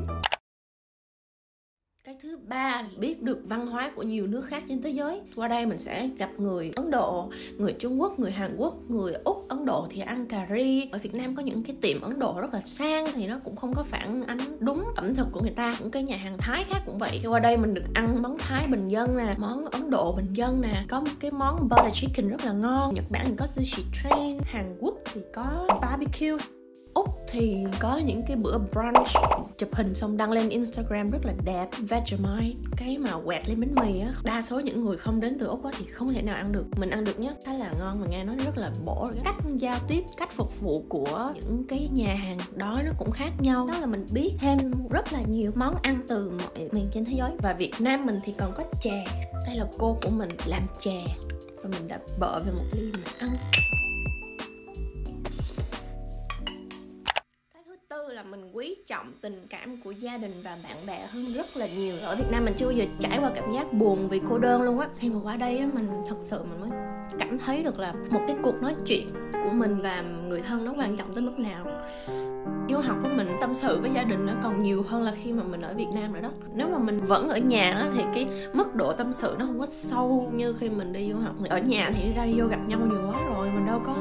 Cái 2.03 2.17
thứ 2.21 2.37
ba, 2.47 2.83
biết 2.97 3.21
được 3.21 3.39
văn 3.45 3.67
hóa 3.67 3.91
của 3.95 4.03
nhiều 4.03 4.27
nước 4.27 4.41
khác 4.47 4.63
trên 4.69 4.81
thế 4.81 4.89
giới. 4.89 5.21
Qua 5.35 5.47
đây 5.47 5.65
mình 5.65 5.77
sẽ 5.77 6.09
gặp 6.17 6.29
người 6.37 6.71
ấn 6.75 6.91
độ, 6.91 7.29
người 7.57 7.75
trung 7.79 8.01
quốc, 8.01 8.19
người 8.19 8.31
hàn 8.31 8.55
quốc, 8.57 8.75
người 8.87 9.13
úc, 9.13 9.45
ấn 9.49 9.65
độ 9.65 9.87
thì 9.89 10.01
ăn 10.01 10.25
cà 10.25 10.47
ri. 10.55 10.89
Ở 10.91 10.99
việt 11.01 11.15
nam 11.15 11.35
có 11.35 11.43
những 11.43 11.63
cái 11.63 11.75
tiệm 11.81 12.01
ấn 12.01 12.19
độ 12.19 12.41
rất 12.41 12.53
là 12.53 12.61
sang 12.61 13.05
thì 13.13 13.27
nó 13.27 13.39
cũng 13.43 13.55
không 13.55 13.73
có 13.73 13.83
phản 13.83 14.23
ánh 14.23 14.39
đúng 14.59 14.83
ẩm 14.95 15.15
thực 15.15 15.27
của 15.31 15.41
người 15.41 15.53
ta. 15.55 15.75
Những 15.79 15.91
cái 15.91 16.03
nhà 16.03 16.17
hàng 16.17 16.37
thái 16.37 16.63
khác 16.69 16.81
cũng 16.85 16.97
vậy. 16.97 17.21
Qua 17.25 17.39
đây 17.39 17.57
mình 17.57 17.73
được 17.73 17.85
ăn 17.93 18.21
món 18.21 18.37
thái 18.37 18.67
bình 18.67 18.87
dân 18.87 19.17
nè, 19.17 19.35
món 19.37 19.65
ấn 19.65 19.89
độ 19.89 20.13
bình 20.15 20.33
dân 20.33 20.61
nè. 20.61 20.85
Có 20.89 20.99
một 20.99 21.11
cái 21.19 21.31
món 21.31 21.69
butter 21.69 21.93
chicken 21.93 22.29
rất 22.29 22.45
là 22.45 22.53
ngon. 22.53 22.93
Nhật 22.95 23.05
bản 23.09 23.25
thì 23.29 23.33
có 23.37 23.45
sushi 23.45 23.83
train, 24.03 24.39
hàn 24.43 24.77
quốc 24.79 24.95
thì 25.13 25.21
có 25.33 25.67
barbecue. 25.81 26.60
Úc 26.93 27.07
thì 27.27 27.65
có 27.79 27.97
những 27.97 28.23
cái 28.27 28.37
bữa 28.37 28.57
brunch 28.57 29.07
chụp 29.57 29.69
hình 29.73 29.95
xong 29.95 30.17
đăng 30.17 30.31
lên 30.31 30.49
Instagram 30.49 31.09
rất 31.09 31.25
là 31.25 31.33
đẹp 31.45 31.67
Vegemite 31.79 32.59
cái 32.77 32.97
mà 32.97 33.11
quẹt 33.25 33.49
lên 33.49 33.59
bánh 33.61 33.75
mì 33.75 33.99
á. 33.99 34.13
Đa 34.23 34.41
số 34.41 34.59
những 34.59 34.85
người 34.85 34.97
không 34.97 35.19
đến 35.19 35.37
từ 35.39 35.47
Úc 35.47 35.65
á 35.65 35.71
thì 35.77 35.85
không 35.85 36.13
thể 36.13 36.21
nào 36.21 36.35
ăn 36.35 36.51
được. 36.51 36.65
Mình 36.79 36.89
ăn 36.89 37.03
được 37.03 37.19
nhá, 37.19 37.29
khá 37.45 37.53
là 37.53 37.73
ngon 37.79 38.01
mà 38.01 38.07
nghe 38.09 38.23
nói 38.23 38.35
rất 38.45 38.57
là 38.57 38.71
bổ. 38.85 39.09
Cách 39.23 39.35
giao 39.57 39.79
tiếp 39.87 40.03
cách 40.17 40.29
phục 40.35 40.61
vụ 40.61 40.85
của 40.89 41.33
những 41.35 41.63
cái 41.69 41.89
nhà 41.93 42.15
hàng 42.15 42.37
đó 42.55 42.81
nó 42.85 42.91
cũng 42.99 43.11
khác 43.11 43.31
nhau. 43.39 43.67
Đó 43.67 43.79
là 43.79 43.85
mình 43.85 44.05
biết 44.13 44.31
thêm 44.39 44.57
rất 44.89 45.13
là 45.13 45.21
nhiều 45.21 45.51
món 45.55 45.73
ăn 45.81 46.01
từ 46.07 46.29
mọi 46.29 46.69
miền 46.71 46.87
trên 46.91 47.05
thế 47.05 47.13
giới. 47.17 47.31
Và 47.41 47.53
Việt 47.53 47.73
Nam 47.79 48.05
mình 48.05 48.19
thì 48.23 48.33
còn 48.37 48.51
có 48.55 48.63
chè. 48.81 49.05
Đây 49.47 49.55
là 49.55 49.65
cô 49.77 49.97
của 50.01 50.09
mình 50.09 50.29
làm 50.45 50.67
chè. 50.79 51.03
Và 51.63 51.69
mình 51.69 51.87
đã 51.87 51.99
bợ 52.19 52.39
về 52.39 52.51
một 52.51 52.65
ly 52.73 52.81
mình 52.81 53.03
ăn. 53.17 53.29
Trọng 59.01 59.13
tình 59.21 59.47
cảm 59.49 59.77
của 59.83 59.91
gia 59.91 60.17
đình 60.17 60.41
và 60.43 60.57
bạn 60.63 60.77
bè 60.87 61.07
hơn 61.11 61.33
rất 61.33 61.57
là 61.57 61.67
nhiều. 61.67 61.95
Ở 62.01 62.15
Việt 62.15 62.25
Nam 62.31 62.45
mình 62.45 62.53
chưa 62.57 62.65
bao 62.65 62.73
giờ 62.73 62.85
trải 62.99 63.19
qua 63.21 63.31
cảm 63.35 63.53
giác 63.53 63.73
buồn 63.73 64.07
vì 64.09 64.21
cô 64.29 64.37
đơn 64.37 64.61
luôn 64.61 64.79
á. 64.79 64.87
Khi 64.97 65.09
mà 65.09 65.19
qua 65.23 65.35
đây 65.35 65.57
á, 65.57 65.67
mình 65.73 65.87
thật 66.07 66.15
sự 66.19 66.43
mình 66.43 66.61
mới 66.61 66.69
cảm 67.19 67.39
thấy 67.39 67.63
được 67.63 67.79
là 67.79 67.93
một 68.11 68.21
cái 68.27 68.35
cuộc 68.43 68.61
nói 68.61 68.75
chuyện 68.85 69.07
của 69.43 69.49
mình 69.53 69.81
và 69.81 70.01
người 70.01 70.41
thân 70.41 70.65
nó 70.65 70.73
quan 70.77 70.97
trọng 70.97 71.13
tới 71.13 71.23
mức 71.23 71.39
nào. 71.39 71.65
Du 72.69 72.77
học 72.77 72.97
của 73.03 73.09
mình, 73.15 73.27
tâm 73.41 73.53
sự 73.53 73.79
với 73.81 73.91
gia 73.93 74.03
đình 74.03 74.25
nó 74.25 74.33
còn 74.43 74.63
nhiều 74.63 74.83
hơn 74.87 75.03
là 75.03 75.13
khi 75.23 75.31
mà 75.31 75.43
mình 75.43 75.61
ở 75.61 75.73
Việt 75.73 75.89
Nam 75.93 76.13
rồi 76.13 76.21
đó. 76.21 76.29
Nếu 76.53 76.69
mà 76.69 76.77
mình 76.77 76.97
vẫn 76.97 77.29
ở 77.29 77.37
nhà 77.37 77.73
đó 77.79 77.85
thì 77.95 78.03
cái 78.13 78.49
mức 78.53 78.75
độ 78.75 78.93
tâm 78.93 79.13
sự 79.13 79.35
nó 79.39 79.45
không 79.45 79.59
có 79.59 79.65
sâu 79.65 80.31
như 80.35 80.55
khi 80.59 80.69
mình 80.69 80.93
đi 80.93 81.11
du 81.13 81.19
học. 81.19 81.35
Ở 81.49 81.57
nhà 81.57 81.91
thì 81.93 82.13
ra 82.17 82.25
đi 82.25 82.33
vô 82.37 82.47
gặp 82.47 82.59
nhau 82.67 82.79
nhiều 82.89 83.11
quá 83.11 83.23
rồi, 83.35 83.49
mình 83.49 83.65
đâu 83.65 83.81
có 83.85 83.95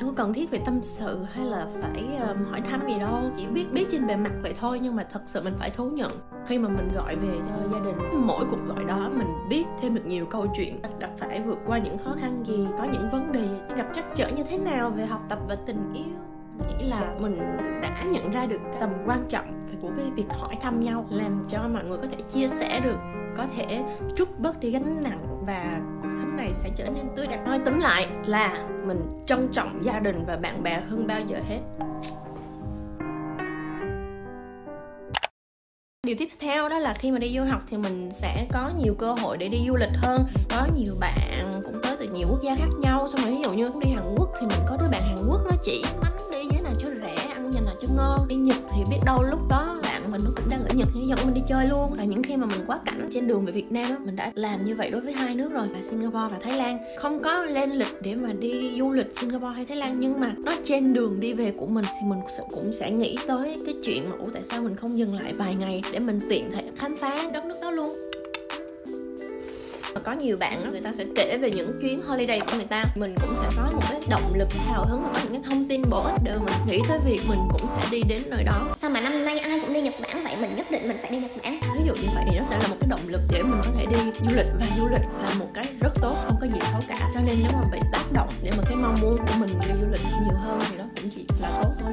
không 0.00 0.14
cần 0.14 0.32
thiết 0.32 0.50
phải 0.50 0.60
tâm 0.66 0.82
sự 0.82 1.24
hay 1.32 1.44
là 1.44 1.66
phải 1.80 2.18
um, 2.20 2.44
hỏi 2.50 2.60
thăm 2.60 2.80
gì 2.86 2.98
đâu. 2.98 3.18
Chỉ 3.36 3.46
biết 3.46 3.72
biết 3.72 3.86
trên 3.90 4.06
bề 4.06 4.16
mặt 4.16 4.32
vậy 4.42 4.54
thôi 4.60 4.80
nhưng 4.82 4.96
mà 4.96 5.04
thật 5.12 5.20
sự 5.26 5.42
mình 5.42 5.54
phải 5.58 5.70
thú 5.70 5.90
nhận. 5.90 6.10
Khi 6.46 6.58
mà 6.58 6.68
mình 6.68 6.88
gọi 6.94 7.16
về 7.16 7.34
cho 7.48 7.68
gia 7.72 7.84
đình 7.84 8.26
mỗi 8.26 8.44
cuộc 8.50 8.68
gọi 8.74 8.84
đó 8.84 9.10
mình 9.16 9.28
biết 9.48 9.64
thêm 9.80 9.94
được 9.94 10.06
nhiều 10.06 10.26
câu 10.26 10.46
chuyện 10.56 10.82
đã 10.98 11.08
phải 11.18 11.42
vượt 11.42 11.58
qua 11.66 11.78
những 11.78 11.98
khó 11.98 12.14
khăn 12.20 12.44
gì 12.46 12.66
có 12.78 12.84
những 12.84 13.08
vấn 13.12 13.32
đề 13.32 13.48
gặp 13.76 13.86
trắc 13.94 14.04
trở 14.14 14.28
như 14.28 14.44
thế 14.50 14.58
nào 14.58 14.90
về 14.90 15.06
học 15.06 15.20
tập 15.28 15.38
và 15.48 15.56
tình 15.66 15.92
yêu. 15.94 16.18
Nghĩ 16.58 16.88
là 16.88 17.14
mình 17.20 17.38
đã 17.82 18.04
nhận 18.04 18.30
ra 18.30 18.46
được 18.46 18.60
tầm 18.80 18.90
quan 19.06 19.24
trọng 19.28 19.55
của 19.80 19.90
cái 19.96 20.10
việc 20.16 20.26
hỏi 20.30 20.56
thăm 20.62 20.80
nhau 20.80 21.06
làm 21.10 21.44
cho 21.50 21.68
mọi 21.72 21.84
người 21.84 21.98
có 21.98 22.06
thể 22.10 22.22
chia 22.32 22.48
sẻ 22.48 22.80
được, 22.80 22.96
có 23.36 23.46
thể 23.56 23.84
trút 24.16 24.28
bớt 24.38 24.60
đi 24.60 24.70
gánh 24.70 25.02
nặng 25.02 25.44
và 25.46 25.80
cuộc 26.02 26.08
sống 26.18 26.36
này 26.36 26.54
sẽ 26.54 26.70
trở 26.76 26.84
nên 26.90 27.04
tươi 27.16 27.26
đẹp. 27.26 27.42
Nói 27.46 27.60
tóm 27.64 27.80
lại 27.80 28.08
là 28.24 28.68
mình 28.86 29.24
trân 29.26 29.48
trọng 29.52 29.84
gia 29.84 29.98
đình 29.98 30.24
và 30.26 30.36
bạn 30.36 30.62
bè 30.62 30.80
hơn 30.80 31.06
bao 31.06 31.20
giờ 31.26 31.38
hết. 31.48 31.60
Điều 36.06 36.16
tiếp 36.18 36.28
theo 36.40 36.68
đó 36.68 36.78
là 36.78 36.94
khi 36.98 37.10
mà 37.10 37.18
đi 37.18 37.36
du 37.38 37.44
học 37.44 37.62
thì 37.70 37.76
mình 37.76 38.10
sẽ 38.12 38.46
có 38.52 38.70
nhiều 38.78 38.94
cơ 38.98 39.12
hội 39.12 39.36
để 39.36 39.48
đi 39.48 39.58
du 39.66 39.76
lịch 39.76 39.92
hơn. 39.94 40.20
Có 40.50 40.66
nhiều 40.74 40.94
bạn 41.00 41.50
cũng 41.64 41.80
tới 41.82 41.96
từ 42.00 42.06
nhiều 42.08 42.26
quốc 42.30 42.42
gia 42.42 42.54
khác 42.56 42.68
nhau. 42.80 43.08
Xong 43.08 43.20
rồi 43.24 43.34
ví 43.36 43.42
dụ 43.44 43.52
như 43.52 43.70
đi 43.84 43.90
hàn 43.90 44.14
quốc 44.16 44.28
thì 44.40 44.46
mình 44.46 44.60
có 44.68 44.76
đứa 44.76 44.86
bạn 44.92 45.02
hàn 45.02 45.16
quốc 45.28 45.40
nó 45.44 45.56
chỉ 45.62 45.84
bánh 46.02 46.16
đi 46.32 46.44
như 46.44 46.50
thế 46.50 46.62
nào 46.62 46.72
cho 46.78 46.86
rẻ 46.86 47.35
cho 47.88 47.94
ngon, 47.94 48.28
đi 48.28 48.36
nhật 48.36 48.56
thì 48.74 48.82
biết 48.90 48.98
đâu 49.04 49.22
lúc 49.30 49.40
đó 49.48 49.80
bạn 49.82 50.02
mình 50.10 50.20
nó 50.24 50.30
cũng 50.36 50.48
đang 50.50 50.64
ở 50.64 50.74
Nhật 50.74 50.88
thì 50.94 51.00
dẫn 51.00 51.18
mình 51.24 51.34
đi 51.34 51.40
chơi 51.48 51.66
luôn. 51.66 51.94
Và 51.96 52.04
những 52.04 52.22
khi 52.22 52.36
mà 52.36 52.46
mình 52.46 52.60
quá 52.66 52.80
cảnh 52.84 53.08
trên 53.10 53.26
đường 53.26 53.44
về 53.44 53.52
Việt 53.52 53.72
Nam 53.72 53.86
á, 53.90 53.96
mình 54.04 54.16
đã 54.16 54.32
làm 54.34 54.64
như 54.64 54.74
vậy 54.76 54.90
đối 54.90 55.00
với 55.00 55.12
hai 55.12 55.34
nước 55.34 55.52
rồi, 55.52 55.68
là 55.68 55.82
Singapore 55.82 56.28
và 56.30 56.38
Thái 56.42 56.58
Lan. 56.58 56.78
Không 56.98 57.22
có 57.22 57.44
lên 57.44 57.70
lịch 57.70 58.02
để 58.02 58.14
mà 58.14 58.32
đi 58.32 58.78
du 58.78 58.92
lịch 58.92 59.16
Singapore 59.16 59.54
hay 59.54 59.66
Thái 59.66 59.76
Lan, 59.76 60.00
nhưng 60.00 60.20
mà 60.20 60.34
nó 60.38 60.52
trên 60.64 60.92
đường 60.92 61.20
đi 61.20 61.32
về 61.32 61.52
của 61.56 61.66
mình 61.66 61.84
thì 61.84 62.06
mình 62.08 62.18
cũng 62.50 62.72
sẽ 62.72 62.90
nghĩ 62.90 63.16
tới 63.26 63.62
cái 63.66 63.74
chuyện 63.84 64.10
mà, 64.10 64.16
ủa, 64.18 64.30
tại 64.32 64.42
sao 64.42 64.62
mình 64.62 64.76
không 64.76 64.98
dừng 64.98 65.14
lại 65.14 65.32
vài 65.36 65.54
ngày 65.54 65.82
để 65.92 65.98
mình 65.98 66.20
tiện 66.30 66.50
thể 66.50 66.62
khám 66.76 66.96
phá 66.96 67.18
đất 67.32 67.44
nước 67.44 67.56
đó 67.62 67.70
luôn? 67.70 67.96
Có 70.04 70.12
nhiều 70.12 70.36
bạn 70.36 70.64
đó, 70.64 70.70
người 70.70 70.80
ta 70.80 70.92
sẽ 70.98 71.04
kể 71.16 71.38
về 71.40 71.50
những 71.50 71.78
chuyến 71.82 72.02
holiday 72.06 72.40
của 72.40 72.56
người 72.56 72.66
ta. 72.66 72.84
Mình 72.94 73.14
cũng 73.20 73.34
sẽ 73.40 73.48
có 73.56 73.70
một 73.72 73.80
cái 73.90 74.00
động 74.10 74.34
lực 74.34 74.48
hào 74.68 74.84
hứng 74.84 75.02
và 75.02 75.10
có 75.12 75.20
những 75.22 75.32
cái 75.32 75.42
thông 75.50 75.68
tin 75.68 75.82
bổ 75.90 76.02
ích 76.02 76.14
để 76.24 76.32
mình 76.38 76.54
nghĩ 76.68 76.80
tới 76.88 76.98
việc 77.06 77.20
mình 77.28 77.38
cũng 77.52 77.68
sẽ 77.68 77.80
đi 77.90 78.02
đến 78.02 78.20
nơi 78.30 78.44
đó. 78.44 78.76
Sao 78.78 78.90
mà 78.90 79.00
năm 79.00 79.24
nay 79.24 79.38
ai 79.38 79.60
cũng 79.60 79.72
đi 79.72 79.80
nhật 79.80 79.94
bản 80.02 80.24
vậy? 80.24 80.36
Mình 80.36 80.56
nhất 80.56 80.66
định 80.70 80.88
mình 80.88 80.96
phải 81.02 81.10
đi 81.10 81.18
nhật 81.18 81.30
bản. 81.42 81.60
Ví 81.76 81.84
dụ 81.86 81.94
như 81.94 82.08
vậy 82.14 82.24
thì 82.30 82.38
nó 82.38 82.44
sẽ 82.50 82.58
là 82.58 82.68
một 82.68 82.76
cái 82.80 82.88
động 82.88 83.00
lực 83.08 83.20
để 83.30 83.42
mình 83.42 83.60
có 83.64 83.70
thể 83.78 83.86
đi 83.86 83.96
du 84.14 84.36
lịch 84.36 84.46
và 84.60 84.66
du 84.76 84.88
lịch 84.88 85.04
là 85.22 85.34
một 85.38 85.48
cái 85.54 85.64
rất 85.80 85.92
tốt 86.00 86.14
không 86.22 86.36
có 86.40 86.46
gì 86.46 86.60
xấu 86.72 86.80
cả. 86.88 86.98
Cho 87.14 87.20
nên 87.20 87.36
nếu 87.42 87.52
mà 87.52 87.68
bị 87.72 87.78
tác 87.92 88.12
động 88.12 88.28
để 88.44 88.50
mà 88.56 88.62
cái 88.66 88.76
mong 88.76 88.94
muốn 89.02 89.16
của 89.16 89.34
mình 89.38 89.50
đi 89.60 89.74
du 89.80 89.86
lịch 89.90 90.02
nhiều 90.24 90.38
hơn 90.38 90.58
thì 90.70 90.78
đó 90.78 90.84
cũng 90.96 91.10
chỉ 91.14 91.24
là 91.42 91.48
tốt 91.62 91.72
thôi 91.82 91.92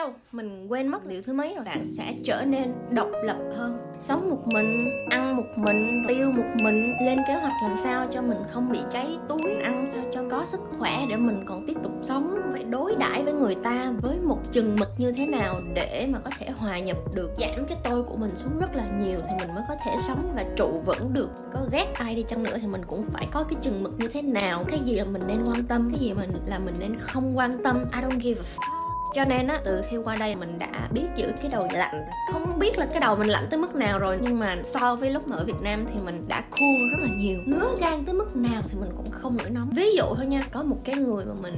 theo, 0.00 0.14
mình 0.32 0.66
quên 0.68 0.88
mất 0.88 1.06
điều 1.06 1.22
thứ 1.22 1.32
mấy 1.32 1.54
rồi. 1.54 1.64
Bạn 1.64 1.84
sẽ 1.84 2.14
trở 2.24 2.44
nên 2.44 2.72
độc 2.90 3.08
lập 3.24 3.36
hơn. 3.56 3.78
Sống 4.00 4.30
một 4.30 4.46
mình, 4.54 4.90
ăn 5.10 5.36
một 5.36 5.46
mình, 5.56 6.04
tiêu 6.08 6.30
một 6.30 6.44
mình, 6.62 6.94
lên 7.06 7.18
kế 7.28 7.34
hoạch 7.34 7.52
làm 7.62 7.76
sao 7.76 8.08
cho 8.12 8.22
mình 8.22 8.38
không 8.50 8.72
bị 8.72 8.78
cháy 8.90 9.18
túi, 9.28 9.54
ăn 9.62 9.86
sao 9.86 10.04
cho 10.14 10.22
có 10.30 10.44
sức 10.44 10.60
khỏe 10.78 11.06
để 11.08 11.16
mình 11.16 11.44
còn 11.46 11.66
tiếp 11.66 11.76
tục 11.82 11.92
sống, 12.02 12.36
phải 12.52 12.64
đối 12.64 12.94
đãi 12.98 13.22
với 13.22 13.32
người 13.32 13.54
ta 13.54 13.92
với 14.02 14.16
một 14.20 14.38
chừng 14.52 14.76
mực 14.76 14.88
như 14.98 15.12
thế 15.12 15.26
nào 15.26 15.60
để 15.74 16.08
mà 16.12 16.18
có 16.24 16.30
thể 16.38 16.50
hòa 16.50 16.78
nhập 16.78 16.96
được. 17.14 17.30
Giảm 17.36 17.66
cái 17.68 17.78
tôi 17.84 18.02
của 18.02 18.16
mình 18.16 18.36
xuống 18.36 18.58
rất 18.60 18.74
là 18.74 18.84
nhiều 18.98 19.18
thì 19.28 19.34
mình 19.40 19.54
mới 19.54 19.64
có 19.68 19.74
thể 19.84 19.96
sống 20.06 20.32
và 20.36 20.44
trụ 20.56 20.82
vững 20.86 21.12
được. 21.12 21.30
Có 21.52 21.60
ghét 21.72 21.86
ai 21.94 22.14
đi 22.14 22.24
chăng 22.28 22.42
nữa 22.42 22.56
thì 22.60 22.66
mình 22.66 22.82
cũng 22.86 23.04
phải 23.12 23.28
có 23.32 23.42
cái 23.42 23.58
chừng 23.62 23.82
mực 23.82 23.98
như 23.98 24.08
thế 24.08 24.22
nào. 24.22 24.64
Cái 24.68 24.80
gì 24.84 24.94
là 24.94 25.04
mình 25.04 25.22
nên 25.26 25.38
quan 25.46 25.66
tâm, 25.66 25.90
cái 25.92 26.00
gì 26.00 26.14
mình, 26.14 26.30
là 26.46 26.58
mình 26.58 26.74
nên 26.78 26.96
không 27.00 27.36
quan 27.36 27.62
tâm. 27.64 27.84
I 27.94 28.00
don't 28.00 28.20
give 28.20 28.40
a 28.40 28.46
fuck 28.56 28.79
cho 29.14 29.24
nên 29.24 29.46
á, 29.46 29.60
từ 29.64 29.82
khi 29.90 29.96
qua 29.96 30.16
đây 30.16 30.36
mình 30.36 30.58
đã 30.58 30.88
biết 30.90 31.06
giữ 31.16 31.32
cái 31.42 31.50
đầu 31.50 31.68
lạnh. 31.72 32.04
Không 32.32 32.58
biết 32.58 32.78
là 32.78 32.86
cái 32.86 33.00
đầu 33.00 33.16
mình 33.16 33.28
lạnh 33.28 33.46
tới 33.50 33.58
mức 33.60 33.74
nào 33.74 33.98
rồi, 33.98 34.18
nhưng 34.22 34.38
mà 34.38 34.56
so 34.64 34.96
với 34.96 35.10
lúc 35.10 35.28
mà 35.28 35.36
ở 35.36 35.44
Việt 35.44 35.62
Nam 35.62 35.84
thì 35.92 35.94
mình 36.04 36.28
đã 36.28 36.40
cool 36.40 36.90
rất 36.92 36.98
là 37.00 37.08
nhiều. 37.16 37.38
Ngứa 37.46 37.76
gan 37.80 38.04
tới 38.04 38.14
mức 38.14 38.36
nào 38.36 38.62
thì 38.68 38.78
mình 38.80 38.90
cũng 38.96 39.10
không 39.10 39.36
nổi 39.36 39.50
nóng. 39.50 39.70
Ví 39.70 39.96
dụ 39.96 40.04
thôi 40.16 40.26
nha, 40.26 40.46
có 40.52 40.62
một 40.62 40.78
cái 40.84 40.94
người 40.94 41.24
mà 41.24 41.34
mình 41.42 41.54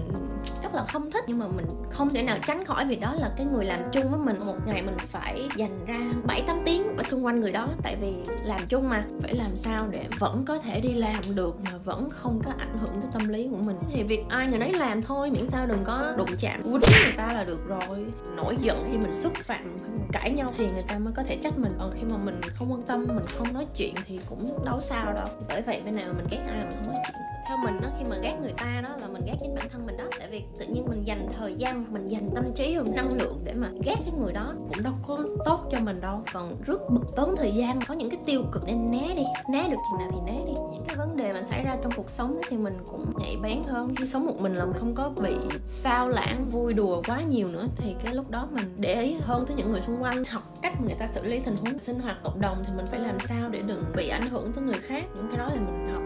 rất 0.63 0.75
là 0.75 0.85
không 0.85 1.11
thích 1.11 1.25
nhưng 1.27 1.39
mà 1.39 1.47
mình 1.57 1.67
không 1.91 2.09
thể 2.11 2.23
nào 2.23 2.37
tránh 2.47 2.65
khỏi 2.65 2.85
vì 2.87 2.97
đó 2.97 3.15
là 3.15 3.31
cái 3.37 3.47
người 3.47 3.65
làm 3.65 3.81
chung 3.93 4.11
với 4.11 4.21
mình. 4.21 4.37
Một 4.47 4.57
ngày 4.67 4.83
mình 4.83 4.97
phải 5.07 5.49
dành 5.57 5.87
ra 5.87 5.99
7 6.25 6.43
8 6.47 6.57
tiếng 6.65 6.97
ở 6.97 7.03
xung 7.03 7.25
quanh 7.25 7.41
người 7.41 7.53
đó, 7.53 7.69
tại 7.83 7.97
vì 8.01 8.13
làm 8.45 8.61
chung 8.69 8.89
mà. 8.89 9.05
Phải 9.23 9.35
làm 9.35 9.57
sao 9.57 9.87
để 9.91 10.05
vẫn 10.19 10.45
có 10.47 10.59
thể 10.59 10.81
đi 10.81 10.93
làm 10.93 11.21
được 11.35 11.57
mà 11.65 11.71
vẫn 11.85 12.11
không 12.11 12.41
có 12.45 12.53
ảnh 12.59 12.79
hưởng 12.81 12.91
tới 12.91 13.11
tâm 13.13 13.29
lý 13.29 13.49
của 13.51 13.63
mình? 13.67 13.77
Thì 13.91 14.03
việc 14.03 14.25
ai 14.29 14.47
người 14.47 14.59
nấy 14.59 14.73
làm 14.73 15.03
thôi, 15.03 15.31
miễn 15.31 15.47
sao 15.47 15.67
đừng 15.67 15.85
có 15.85 16.15
đụng 16.17 16.31
chạm. 16.39 16.63
Quýnh 16.63 16.73
người 17.05 17.15
ta 17.17 17.33
là 17.33 17.42
được 17.45 17.67
rồi. 17.67 18.07
Nổi 18.37 18.57
giận 18.61 18.89
khi 18.91 18.99
mình 18.99 19.13
xúc 19.13 19.33
phạm, 19.35 19.79
cãi 20.13 20.31
nhau 20.31 20.53
thì 20.57 20.71
người 20.71 20.85
ta 20.89 20.99
mới 20.99 21.13
có 21.17 21.23
thể 21.23 21.37
trách 21.43 21.59
mình. 21.59 21.73
Còn 21.79 21.93
khi 21.95 22.03
mà 22.11 22.17
mình 22.17 22.41
không 22.55 22.73
quan 22.73 22.83
tâm, 22.83 23.05
mình 23.09 23.27
không 23.37 23.53
nói 23.53 23.67
chuyện 23.77 23.95
thì 24.07 24.21
cũng 24.29 24.65
đâu 24.65 24.81
sao 24.81 25.13
đâu. 25.13 25.27
Bởi 25.49 25.63
vậy 25.63 25.83
bên 25.85 25.97
nào 25.97 26.13
mình 26.17 26.27
ghét 26.31 26.41
ai 26.49 26.59
mình 26.59 26.77
không 26.77 26.95
nói 26.95 27.03
chuyện 27.07 27.23
theo 27.49 27.57
mình 27.57 27.81
đó 27.81 27.89
khi 27.99 28.05
mà 28.05 28.17
ghét 28.23 28.39
người 28.43 28.53
ta 28.57 28.81
đó 28.83 28.97
là 29.01 29.09
mình 29.09 29.23
ghét 29.27 29.35
chính 29.41 29.55
bản 29.55 29.69
thân 29.71 29.87
mình 29.87 29.97
đó. 29.97 30.05
Tại 30.19 30.29
vì 30.31 30.43
tự 30.59 30.67
nhiên 30.67 30.85
mình 30.89 31.03
dành 31.03 31.29
thời 31.33 31.55
gian, 31.55 31.93
mình 31.93 32.09
dành 32.09 32.31
tâm 32.35 32.45
trí 32.55 32.77
và 32.77 32.85
năng 32.95 33.13
lượng 33.19 33.41
để 33.45 33.53
mà 33.53 33.69
ghét 33.85 33.97
cái 34.05 34.15
người 34.21 34.33
đó 34.33 34.55
cũng 34.69 34.83
đâu 34.83 34.93
có 35.07 35.19
tốt 35.45 35.69
cho 35.71 35.81
mình 35.81 36.01
đâu. 36.01 36.23
Còn 36.33 36.57
rất 36.63 36.91
bực 36.91 37.17
tốn 37.17 37.37
thời 37.37 37.51
gian, 37.51 37.81
có 37.89 37.95
những 37.95 38.11
cái 38.11 38.21
tiêu 38.27 38.43
cực 38.53 38.63
nên 38.67 38.91
né 38.91 39.15
đi. 39.17 39.23
Né 39.49 39.69
được 39.69 39.77
chừng 39.91 39.99
nào 39.99 40.11
thì 40.13 40.33
né 40.33 40.41
đi. 40.47 40.53
Những 40.73 40.85
cái 40.89 40.97
vấn 40.97 41.17
đề 41.17 41.33
mà 41.33 41.43
xảy 41.43 41.65
ra 41.65 41.77
trong 41.83 41.93
cuộc 41.97 42.11
sống 42.11 42.41
thì 42.49 42.57
mình 42.57 42.79
cũng 42.91 43.13
nhạy 43.19 43.37
bén 43.43 43.63
hơn. 43.67 43.95
Khi 43.95 44.07
sống 44.07 44.27
một 44.27 44.41
mình 44.41 44.55
là 44.55 44.65
mình 44.65 44.77
không 44.77 44.95
có 44.95 45.11
bị 45.23 45.35
sao 45.65 46.09
lãng, 46.09 46.45
vui 46.51 46.73
đùa 46.73 47.03
quá 47.09 47.23
nhiều 47.23 47.49
nữa. 47.49 47.67
Thì 47.77 47.95
cái 48.05 48.15
lúc 48.15 48.31
đó 48.31 48.49
mình 48.51 48.75
để 48.77 49.03
ý 49.03 49.17
hơn 49.21 49.47
tới 49.47 49.57
những 49.57 49.71
người 49.71 49.81
xung 49.81 50.03
quanh, 50.03 50.25
học 50.25 50.43
cách 50.63 50.81
người 50.85 50.95
ta 50.95 51.07
xử 51.07 51.25
lý 51.25 51.41
tình 51.41 51.57
huống 51.57 51.79
sinh 51.79 52.01
hoạt 52.01 52.17
cộng 52.25 52.41
đồng 52.41 52.63
thì 52.67 52.73
mình 52.77 52.87
phải 52.87 53.01
làm 53.01 53.21
sao 53.21 53.49
để 53.49 53.63
đừng 53.67 53.85
bị 53.97 54.09
ảnh 54.09 54.31
hưởng 54.31 54.53
tới 54.53 54.65
người 54.65 54.79
khác. 54.83 55.05
Những 55.17 55.29
cái 55.29 55.39
đó 55.39 55.49
là 55.55 55.61
mình 55.61 55.95
học 55.95 56.03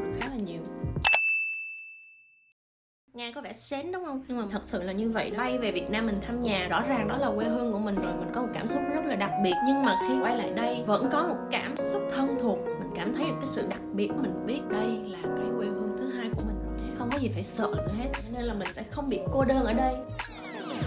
nghe 3.16 3.32
có 3.32 3.40
vẻ 3.40 3.52
xến 3.52 3.92
đúng 3.92 4.04
không? 4.04 4.22
Nhưng 4.28 4.40
mà 4.40 4.44
thật 4.50 4.60
sự 4.62 4.82
là 4.82 4.92
như 4.92 5.10
vậy. 5.10 5.32
Bay 5.38 5.58
về 5.58 5.72
Việt 5.72 5.90
Nam 5.90 6.06
mình 6.06 6.20
thăm 6.26 6.40
nhà 6.40 6.68
rõ 6.68 6.82
ràng 6.88 7.08
đó 7.08 7.16
là 7.16 7.30
quê 7.36 7.46
hương 7.46 7.72
của 7.72 7.78
mình 7.78 7.94
rồi. 7.94 8.12
Mình 8.18 8.28
có 8.34 8.42
một 8.42 8.48
cảm 8.54 8.68
xúc 8.68 8.80
rất 8.94 9.04
là 9.04 9.16
đặc 9.16 9.30
biệt. 9.44 9.54
Nhưng 9.66 9.82
mà 9.82 9.98
khi 10.08 10.14
quay 10.22 10.36
lại 10.36 10.50
đây 10.50 10.82
vẫn 10.86 11.08
có 11.12 11.26
một 11.28 11.36
cảm 11.50 11.76
xúc 11.76 12.02
thân 12.16 12.38
thuộc. 12.42 12.58
Mình 12.78 12.90
cảm 12.96 13.14
thấy 13.14 13.24
được 13.26 13.36
cái 13.36 13.46
sự 13.46 13.66
đặc 13.68 13.80
biệt 13.92 14.10
mình 14.22 14.46
biết 14.46 14.60
đây 14.70 14.88
là 15.04 15.18
cái 15.22 15.46
quê 15.58 15.66
hương 15.66 15.96
thứ 15.98 16.12
hai 16.12 16.30
của 16.36 16.42
mình 16.46 16.56
rồi. 16.78 16.88
Không 16.98 17.10
có 17.12 17.18
gì 17.18 17.28
phải 17.34 17.42
sợ 17.42 17.68
nữa 17.76 17.92
hết. 17.98 18.08
Nên 18.32 18.42
là 18.42 18.54
mình 18.54 18.68
sẽ 18.72 18.82
không 18.90 19.08
bị 19.08 19.20
cô 19.32 19.44
đơn 19.44 19.64
ở 19.64 19.72
đây. 19.72 19.94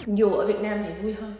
Dù 0.05 0.29
ở 0.29 0.45
Việt 0.45 0.62
Nam 0.62 0.79
thì 0.88 1.01
vui 1.01 1.13
hơn 1.13 1.33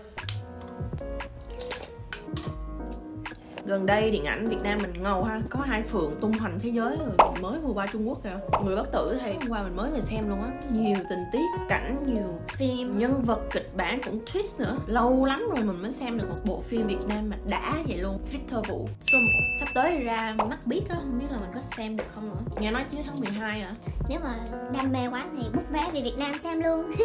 gần 3.70 3.86
đây 3.86 4.12
điện 4.12 4.26
ảnh 4.26 4.46
Việt 4.46 4.62
Nam 4.64 4.78
mình 4.82 5.04
ngầu 5.04 5.24
ha, 5.24 5.42
có 5.50 5.60
hai 5.60 5.84
phượng 5.84 6.12
tung 6.22 6.32
hoành 6.32 6.60
thế 6.60 6.70
giới 6.70 6.98
rồi 6.98 7.36
mới 7.42 7.60
vừa 7.60 7.72
qua 7.72 7.88
Trung 7.88 8.10
Quốc 8.10 8.24
kìa. 8.24 8.40
Người 8.66 8.76
bất 8.76 8.92
tử 8.92 9.20
thì 9.22 9.34
hôm 9.34 9.50
qua 9.50 9.64
mình 9.64 9.76
mới 9.76 9.92
về 9.92 10.02
xem 10.02 10.30
luôn 10.30 10.42
á. 10.42 10.52
Nhiều 10.72 10.96
tình 11.10 11.20
tiết, 11.32 11.46
cảnh, 11.70 12.14
nhiều 12.14 12.40
phim, 12.58 13.00
nhân 13.00 13.24
vật 13.26 13.40
kịch 13.52 13.72
bản 13.76 14.02
cũng 14.06 14.26
twist 14.26 14.60
nữa. 14.60 14.78
Lâu 14.88 15.26
lắm 15.26 15.44
rồi 15.56 15.66
mình 15.66 15.82
mới 15.82 15.92
xem 15.92 16.18
được 16.18 16.30
một 16.30 16.38
bộ 16.46 16.62
phim 16.62 16.88
Việt 16.88 17.08
Nam 17.08 17.30
mà 17.30 17.38
đã 17.46 17.74
vậy 17.88 17.98
luôn. 17.98 18.20
Victor 18.32 18.68
Vũ 18.68 18.90
số 19.02 19.18
một 19.18 19.44
sắp 19.60 19.70
tới 19.74 20.04
ra 20.04 20.36
mắt 20.50 20.68
biết 20.68 20.82
đó 20.90 20.96
không 21.00 21.20
biết 21.20 21.26
là 21.30 21.38
mình 21.38 21.52
có 21.54 21.60
xem 21.60 21.98
được 21.98 22.04
không 22.16 22.30
nữa. 22.30 22.62
Nghe 22.62 22.72
nói 22.72 22.86
chứ 22.92 22.98
tháng 23.06 23.20
12 23.20 23.62
à 23.62 23.72
nếu 24.10 24.20
mà 24.24 24.36
đam 24.74 24.92
mê 24.92 25.08
quá 25.12 25.26
thì 25.38 25.44
bút 25.54 25.70
vé 25.70 25.92
về 25.94 26.02
Việt 26.02 26.18
Nam 26.18 26.38
xem 26.38 26.62
luôn. 26.64 26.92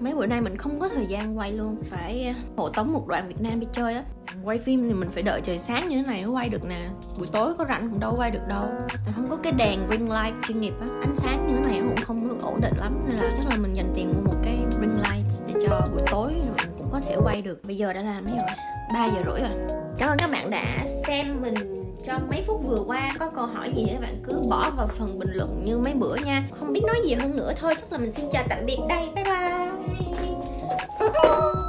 mấy 0.00 0.14
bữa 0.14 0.26
nay 0.26 0.40
mình 0.40 0.56
không 0.56 0.80
có 0.80 0.88
thời 0.88 1.06
gian 1.06 1.38
quay 1.38 1.52
luôn. 1.52 1.76
Phải 1.90 2.26
ờ, 2.26 2.32
hộ 2.56 2.68
tống 2.68 2.92
một 2.92 3.06
đoạn 3.06 3.28
Việt 3.28 3.40
Nam 3.40 3.60
đi 3.60 3.66
chơi 3.72 3.94
á. 3.94 4.04
Quay 4.44 4.58
phim 4.58 4.88
thì 4.88 4.94
mình 4.94 5.08
phải 5.08 5.22
đợi 5.22 5.40
trời 5.44 5.58
sáng 5.58 5.88
như 5.88 5.96
thế 5.96 6.02
này 6.02 6.22
mới 6.22 6.30
quay 6.30 6.48
được 6.48 6.64
nè. 6.64 6.88
Buổi 7.18 7.26
tối 7.32 7.54
có 7.58 7.64
rảnh 7.68 7.90
cũng 7.90 8.00
đâu 8.00 8.14
quay 8.16 8.30
được 8.30 8.46
đâu. 8.48 8.64
Tại 8.88 9.12
không 9.14 9.30
có 9.30 9.36
cái 9.36 9.52
đèn 9.52 9.80
ring 9.90 10.10
light 10.10 10.34
chuyên 10.48 10.60
nghiệp 10.60 10.74
á. 10.80 10.86
Ánh 11.00 11.16
sáng 11.16 11.46
như 11.46 11.54
thế 11.56 11.70
này 11.70 11.80
cũng 11.80 12.04
không 12.04 12.28
được 12.28 12.42
ổn 12.42 12.60
định 12.60 12.74
lắm. 12.76 13.00
Nên 13.08 13.16
là 13.16 13.30
chắc 13.30 13.50
là 13.50 13.56
mình 13.56 13.74
dành 13.74 13.92
tiền 13.94 14.12
mua 14.14 14.32
một 14.32 14.38
cái 14.44 14.56
ring 14.80 14.96
light 14.96 15.26
để 15.46 15.60
cho 15.68 15.80
buổi 15.92 16.02
tối 16.10 16.32
mình 16.32 16.68
cũng 16.78 16.88
có 16.92 17.00
thể 17.00 17.16
quay 17.24 17.42
được. 17.42 17.64
Bây 17.64 17.76
giờ 17.76 17.92
đã 17.92 18.02
làm 18.02 18.24
mấy 18.24 18.36
rồi? 18.36 18.56
Ba 18.94 19.06
giờ 19.06 19.22
rưỡi 19.26 19.40
rồi. 19.40 19.78
Cảm 19.98 20.08
ơn 20.08 20.18
các 20.18 20.30
bạn 20.32 20.50
đã 20.50 20.84
xem 21.06 21.26
mình 21.42 21.54
trong 22.04 22.28
mấy 22.30 22.42
phút 22.46 22.62
vừa 22.66 22.84
qua. 22.86 23.10
Có 23.18 23.30
câu 23.30 23.46
hỏi 23.46 23.72
gì 23.76 23.84
thì 23.86 23.92
các 23.92 24.00
bạn 24.00 24.22
cứ 24.24 24.42
bỏ 24.50 24.70
vào 24.76 24.88
phần 24.88 25.18
bình 25.18 25.30
luận 25.32 25.62
như 25.64 25.78
mấy 25.78 25.94
bữa 25.94 26.16
nha. 26.16 26.48
Không 26.60 26.72
biết 26.72 26.82
nói 26.86 26.96
gì 27.04 27.14
hơn 27.14 27.36
nữa 27.36 27.52
thôi. 27.56 27.74
Chắc 27.80 27.92
là 27.92 27.98
mình 27.98 28.12
xin 28.12 28.26
chào 28.32 28.44
tạm 28.48 28.58
biệt 28.66 28.78
đây. 28.88 29.08
Bye 29.14 29.24
bye. 29.24 29.67
Woo! 31.22 31.67